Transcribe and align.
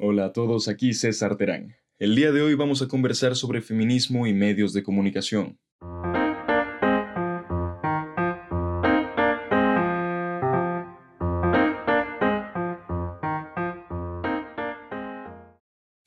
Hola 0.00 0.26
a 0.26 0.32
todos, 0.32 0.68
aquí 0.68 0.94
César 0.94 1.36
Terán. 1.36 1.74
El 1.98 2.14
día 2.14 2.30
de 2.30 2.40
hoy 2.40 2.54
vamos 2.54 2.82
a 2.82 2.86
conversar 2.86 3.34
sobre 3.34 3.60
feminismo 3.60 4.28
y 4.28 4.32
medios 4.32 4.72
de 4.72 4.84
comunicación. 4.84 5.58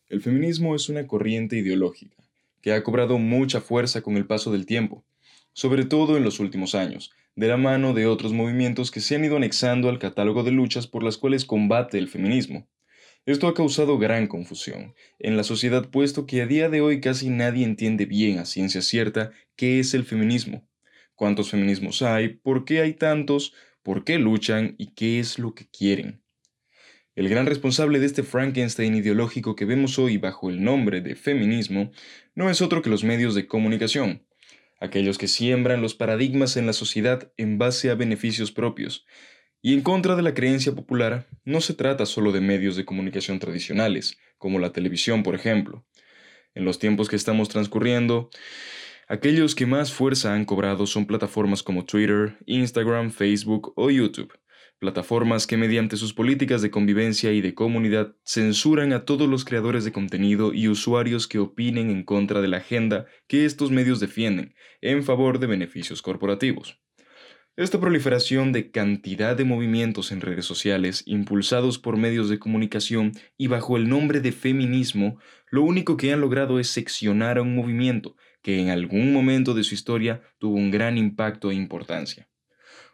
El 0.08 0.22
feminismo 0.22 0.74
es 0.74 0.88
una 0.88 1.06
corriente 1.06 1.58
ideológica 1.58 2.16
que 2.62 2.72
ha 2.72 2.82
cobrado 2.84 3.18
mucha 3.18 3.60
fuerza 3.60 4.02
con 4.02 4.16
el 4.16 4.26
paso 4.26 4.54
del 4.54 4.66
tiempo, 4.66 5.04
sobre 5.52 5.84
todo 5.84 6.16
en 6.16 6.24
los 6.24 6.40
últimos 6.40 6.76
años, 6.76 7.12
de 7.36 7.50
la 7.50 7.58
mano 7.58 7.94
de 7.94 8.08
otros 8.08 8.32
movimientos 8.32 8.90
que 8.90 9.02
se 9.02 9.18
han 9.18 9.26
ido 9.26 9.36
anexando 9.36 9.90
al 9.90 10.00
catálogo 10.00 10.44
de 10.44 10.52
luchas 10.52 10.88
por 10.88 11.04
las 11.04 11.18
cuales 11.18 11.44
combate 11.44 11.98
el 11.98 12.08
feminismo. 12.08 12.70
Esto 13.26 13.48
ha 13.48 13.54
causado 13.54 14.00
gran 14.00 14.26
confusión. 14.26 14.96
En 15.20 15.38
la 15.38 15.44
sociedad 15.44 15.90
puesto 15.90 16.26
que 16.26 16.42
a 16.42 16.48
día 16.48 16.70
de 16.70 16.82
hoy 16.82 17.02
casi 17.02 17.30
nadie 17.30 17.66
entiende 17.66 18.06
bien 18.06 18.40
a 18.40 18.46
ciencia 18.46 18.82
cierta 18.82 19.32
qué 19.56 19.80
es 19.80 19.94
el 19.94 20.06
feminismo, 20.06 20.68
cuántos 21.14 21.52
feminismos 21.52 22.02
hay, 22.02 22.30
por 22.30 22.66
qué 22.66 22.82
hay 22.82 22.94
tantos, 22.94 23.54
por 23.84 24.04
qué 24.06 24.18
luchan 24.18 24.74
y 24.80 24.94
qué 24.94 25.20
es 25.20 25.38
lo 25.38 25.54
que 25.54 25.68
quieren. 25.70 26.24
El 27.14 27.30
gran 27.30 27.46
responsable 27.46 28.00
de 28.00 28.08
este 28.08 28.24
Frankenstein 28.24 28.96
ideológico 28.96 29.56
que 29.56 29.66
vemos 29.66 30.00
hoy 30.00 30.18
bajo 30.18 30.50
el 30.50 30.64
nombre 30.64 31.02
de 31.02 31.16
feminismo 31.16 31.92
no 32.34 32.50
es 32.50 32.62
otro 32.62 32.82
que 32.82 32.90
los 32.90 33.04
medios 33.04 33.36
de 33.36 33.46
comunicación, 33.46 34.26
aquellos 34.80 35.20
que 35.20 35.28
siembran 35.28 35.84
los 35.84 35.94
paradigmas 35.94 36.58
en 36.58 36.66
la 36.66 36.74
sociedad 36.74 37.32
en 37.38 37.60
base 37.60 37.92
a 37.92 37.96
beneficios 37.96 38.52
propios, 38.52 39.06
y 39.62 39.74
en 39.74 39.82
contra 39.82 40.16
de 40.16 40.24
la 40.24 40.34
creencia 40.34 40.74
popular, 40.74 41.28
no 41.46 41.62
se 41.62 41.74
trata 41.74 42.06
solo 42.06 42.32
de 42.32 42.42
medios 42.42 42.76
de 42.76 42.86
comunicación 42.86 43.40
tradicionales, 43.40 44.18
como 44.38 44.58
la 44.60 44.72
televisión, 44.74 45.22
por 45.22 45.36
ejemplo. 45.36 45.86
En 46.56 46.66
los 46.66 46.80
tiempos 46.80 47.10
que 47.10 47.16
estamos 47.16 47.48
transcurriendo, 47.48 48.30
aquellos 49.08 49.54
que 49.54 49.68
más 49.68 49.94
fuerza 49.94 50.34
han 50.34 50.46
cobrado 50.46 50.88
son 50.88 51.06
plataformas 51.06 51.62
como 51.62 51.86
Twitter, 51.86 52.38
Instagram, 52.48 53.12
Facebook 53.12 53.74
o 53.76 53.92
YouTube, 53.92 54.34
plataformas 54.80 55.46
que 55.46 55.58
mediante 55.58 55.96
sus 55.96 56.12
políticas 56.12 56.64
de 56.64 56.72
convivencia 56.72 57.32
y 57.32 57.40
de 57.40 57.54
comunidad 57.54 58.16
censuran 58.26 58.94
a 58.94 59.06
todos 59.06 59.30
los 59.30 59.46
creadores 59.46 59.86
de 59.86 59.92
contenido 59.92 60.54
y 60.56 60.70
usuarios 60.70 61.28
que 61.28 61.38
opinen 61.38 61.92
en 61.92 62.04
contra 62.04 62.42
de 62.42 62.48
la 62.48 62.58
agenda 62.58 63.06
que 63.28 63.46
estos 63.46 63.70
medios 63.70 64.00
defienden 64.00 64.56
en 64.82 65.04
favor 65.04 65.38
de 65.38 65.46
beneficios 65.46 66.02
corporativos. 66.02 66.82
Esta 67.58 67.82
proliferación 67.82 68.54
de 68.54 68.72
cantidad 68.72 69.36
de 69.36 69.44
movimientos 69.44 70.14
en 70.14 70.22
redes 70.22 70.46
sociales 70.46 71.04
impulsados 71.06 71.80
por 71.80 71.98
medios 71.98 72.30
de 72.30 72.40
comunicación 72.40 73.12
y 73.38 73.48
bajo 73.48 73.76
el 73.76 73.90
nombre 73.90 74.22
de 74.22 74.32
feminismo, 74.32 75.20
lo 75.50 75.64
único 75.64 75.98
que 75.98 76.14
han 76.14 76.22
logrado 76.22 76.62
es 76.62 76.70
seccionar 76.70 77.38
a 77.38 77.42
un 77.42 77.54
movimiento 77.54 78.16
que 78.42 78.62
en 78.62 78.70
algún 78.70 79.12
momento 79.12 79.54
de 79.54 79.66
su 79.66 79.76
historia 79.76 80.22
tuvo 80.40 80.56
un 80.56 80.72
gran 80.72 80.98
impacto 80.98 81.52
e 81.52 81.56
importancia. 81.56 82.30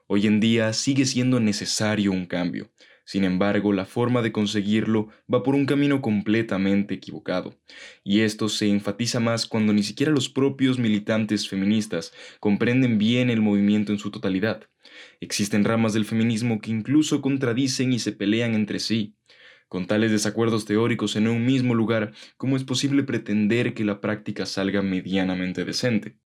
Hoy 0.08 0.26
en 0.26 0.40
día 0.40 0.74
sigue 0.74 1.06
siendo 1.06 1.40
necesario 1.40 2.12
un 2.12 2.26
cambio, 2.26 2.72
sin 3.08 3.24
embargo, 3.24 3.72
la 3.72 3.86
forma 3.86 4.22
de 4.22 4.34
conseguirlo 4.34 5.08
va 5.34 5.42
por 5.42 5.56
un 5.56 5.66
camino 5.66 6.02
completamente 6.02 6.94
equivocado, 6.96 7.58
y 8.04 8.20
esto 8.20 8.50
se 8.50 8.68
enfatiza 8.68 9.22
más 9.22 9.46
cuando 9.46 9.72
ni 9.72 9.82
siquiera 9.82 10.12
los 10.12 10.28
propios 10.28 10.78
militantes 10.78 11.48
feministas 11.48 12.12
comprenden 12.42 12.98
bien 12.98 13.30
el 13.30 13.42
movimiento 13.42 13.94
en 13.94 13.98
su 13.98 14.12
totalidad. 14.12 14.64
Existen 15.22 15.64
ramas 15.64 15.94
del 15.94 16.04
feminismo 16.04 16.60
que 16.60 16.72
incluso 16.72 17.22
contradicen 17.22 17.94
y 17.94 18.00
se 18.00 18.12
pelean 18.12 18.56
entre 18.56 18.80
sí. 18.80 19.16
Con 19.70 19.88
tales 19.88 20.12
desacuerdos 20.12 20.66
teóricos 20.66 21.16
en 21.16 21.30
un 21.30 21.46
mismo 21.46 21.76
lugar, 21.76 22.14
¿cómo 22.36 22.58
es 22.58 22.66
posible 22.66 23.04
pretender 23.04 23.74
que 23.74 23.86
la 23.86 24.02
práctica 24.02 24.46
salga 24.46 24.82
medianamente 24.82 25.64
decente? 25.64 26.18